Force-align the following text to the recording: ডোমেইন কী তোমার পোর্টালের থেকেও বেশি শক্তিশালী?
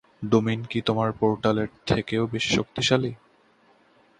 ডোমেইন 0.23 0.61
কী 0.65 0.79
তোমার 0.81 1.09
পোর্টালের 1.11 1.69
থেকেও 1.87 2.23
বেশি 2.27 2.49
শক্তিশালী? 2.55 3.11